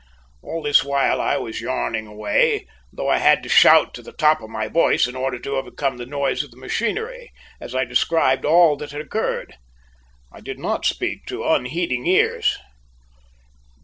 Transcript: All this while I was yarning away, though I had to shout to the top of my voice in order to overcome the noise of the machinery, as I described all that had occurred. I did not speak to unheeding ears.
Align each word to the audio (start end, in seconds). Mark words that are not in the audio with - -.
All 0.41 0.63
this 0.63 0.83
while 0.83 1.21
I 1.21 1.37
was 1.37 1.61
yarning 1.61 2.07
away, 2.07 2.65
though 2.91 3.07
I 3.09 3.19
had 3.19 3.43
to 3.43 3.49
shout 3.49 3.93
to 3.93 4.01
the 4.01 4.11
top 4.11 4.41
of 4.41 4.49
my 4.49 4.67
voice 4.67 5.05
in 5.05 5.15
order 5.15 5.37
to 5.37 5.57
overcome 5.57 5.97
the 5.97 6.07
noise 6.07 6.41
of 6.43 6.49
the 6.49 6.57
machinery, 6.57 7.31
as 7.59 7.75
I 7.75 7.85
described 7.85 8.43
all 8.43 8.75
that 8.77 8.93
had 8.93 9.01
occurred. 9.01 9.53
I 10.31 10.41
did 10.41 10.57
not 10.57 10.85
speak 10.87 11.27
to 11.27 11.43
unheeding 11.45 12.07
ears. 12.07 12.57